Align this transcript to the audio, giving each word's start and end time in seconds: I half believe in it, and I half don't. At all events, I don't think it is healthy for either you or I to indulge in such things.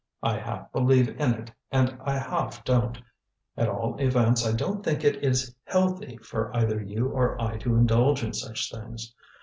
I 0.23 0.35
half 0.39 0.71
believe 0.71 1.09
in 1.09 1.35
it, 1.35 1.51
and 1.71 1.95
I 2.03 2.17
half 2.17 2.63
don't. 2.63 2.97
At 3.55 3.69
all 3.69 3.99
events, 3.99 4.43
I 4.47 4.51
don't 4.51 4.83
think 4.83 5.03
it 5.03 5.23
is 5.23 5.55
healthy 5.65 6.17
for 6.23 6.49
either 6.57 6.81
you 6.81 7.09
or 7.09 7.39
I 7.39 7.57
to 7.59 7.75
indulge 7.75 8.23
in 8.23 8.33
such 8.33 8.71
things. 8.71 9.13